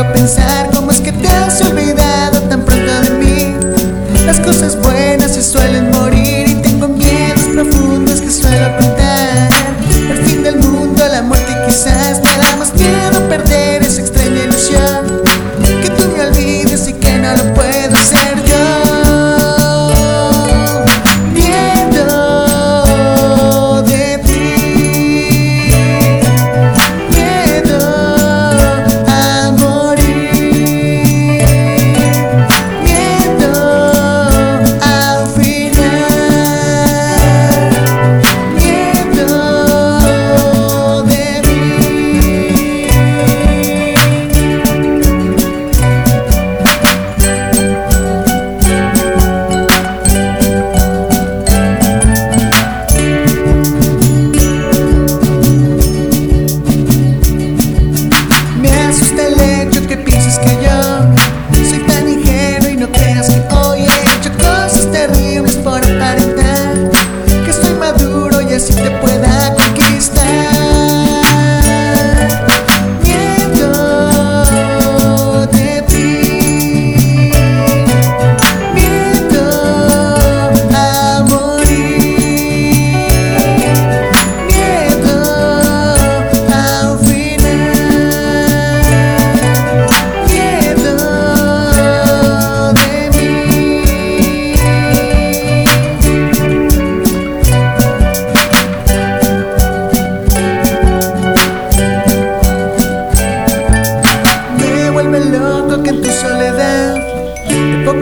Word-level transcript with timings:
a 0.00 0.04
pensar. 0.12 0.77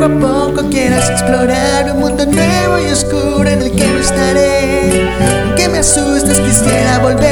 a 0.06 0.20
poco 0.20 0.70
quieras 0.70 1.10
explorar 1.10 1.90
un 1.90 1.98
mundo 1.98 2.24
nuevo 2.26 2.78
y 2.78 2.92
oscuro 2.92 3.48
en 3.48 3.60
el 3.60 3.72
que 3.72 3.86
no 3.86 3.98
estaré. 3.98 5.10
Que 5.56 5.68
me 5.68 5.78
asustes, 5.78 6.38
quisiera 6.38 7.00
volver. 7.00 7.25